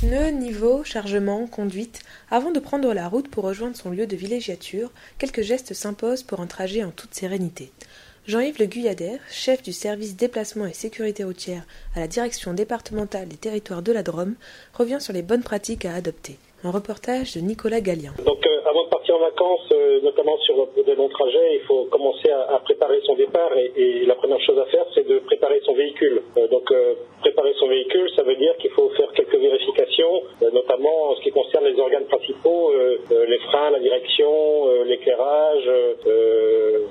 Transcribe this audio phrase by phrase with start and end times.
[0.00, 2.02] Pneus, niveau, chargement, conduite.
[2.30, 6.38] Avant de prendre la route pour rejoindre son lieu de villégiature, quelques gestes s'imposent pour
[6.38, 7.72] un trajet en toute sérénité.
[8.28, 11.62] Jean-Yves Le Guyadère, chef du service déplacement et sécurité routière
[11.96, 14.36] à la direction départementale des territoires de la Drôme,
[14.74, 16.36] revient sur les bonnes pratiques à adopter.
[16.62, 18.12] Un reportage de Nicolas Gallien.
[18.26, 21.84] Donc, euh, avant de partir en vacances, euh, notamment sur de longs trajets, il faut
[21.84, 25.74] commencer à, préparer son départ et, la première chose à faire, c'est de préparer son
[25.74, 26.20] véhicule.
[26.36, 26.68] Euh, donc,
[27.20, 31.30] préparer son véhicule, ça veut dire qu'il faut faire quelques vérifications, notamment en ce qui
[31.62, 32.72] les organes principaux,
[33.10, 35.70] les freins, la direction, l'éclairage,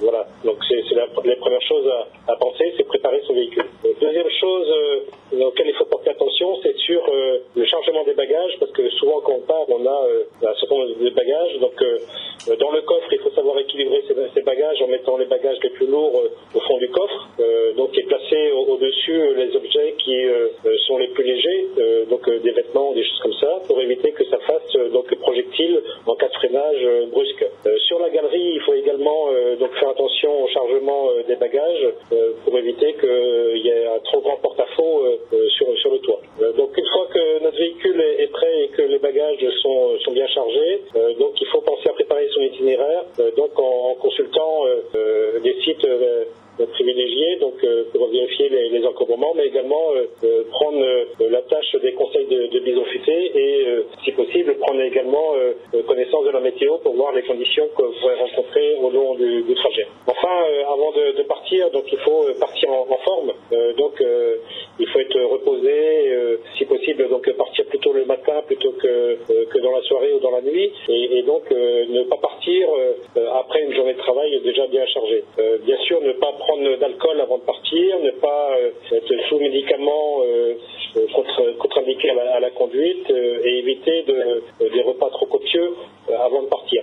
[0.00, 0.26] voilà.
[0.44, 3.64] Donc, c'est la, les premières choses à, à penser, c'est préparer son véhicule.
[4.00, 4.68] deuxième chose
[5.32, 6.10] auquel il faut porter
[6.96, 7.12] sur
[7.54, 10.08] le chargement des bagages, parce que souvent quand on part, on a
[10.42, 11.58] un certain nombre de bagages.
[11.60, 14.02] Donc, euh, dans le coffre, il faut savoir équilibrer
[14.34, 17.28] ses, bagages en mettant les bagages les plus lourds euh, au fond du coffre.
[17.40, 20.14] Euh, donc, et placer au-dessus les objets qui
[20.86, 21.66] sont les plus légers,
[22.08, 26.14] donc des vêtements, des choses comme ça, pour éviter que ça fasse donc projectile en
[26.14, 27.44] cas de freinage brusque.
[27.86, 31.88] sur la galerie, il faut également donc faire attention au chargement des bagages
[32.44, 35.04] pour éviter qu'il y ait un trop grand porte-à-faux
[35.56, 36.20] sur, sur le toit.
[36.56, 40.82] donc, une fois que notre véhicule est, prêt et que les bagages sont, bien chargés,
[41.18, 45.54] donc il faut penser à préparer son itinéraire, euh, donc en, consultant euh, euh, des
[45.62, 45.86] sites
[46.72, 47.54] privilégiés donc
[47.92, 49.92] pour vérifier les, les, encombrements, mais également
[50.50, 50.82] prendre
[51.20, 53.66] la tâche des conseils de, de et,
[54.04, 55.34] si possible, prendre également
[55.86, 59.54] connaissance de la météo pour voir les conditions que vous pourrez rencontrer au long du,
[59.54, 59.86] trajet.
[60.06, 60.36] Enfin,
[60.72, 63.32] avant de, de, partir, donc il faut partir en, en forme.
[63.76, 64.02] donc
[64.78, 69.72] il faut être reposé, si possible, donc partir plutôt le matin plutôt que, que dans
[69.72, 72.68] la soirée ou dans la nuit, et, donc ne pas partir
[73.16, 75.24] euh, après une journée de travail déjà bien chargée.
[75.38, 79.38] Euh, bien sûr, ne pas prendre d'alcool avant de partir, ne pas euh, être sous
[79.38, 80.22] médicaments
[81.58, 85.74] contre-indiqués à, la conduite et éviter de, des repas trop copieux
[86.08, 86.82] avant de partir.